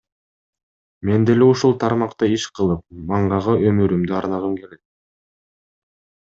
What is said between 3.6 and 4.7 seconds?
өмүрүмдү арнагым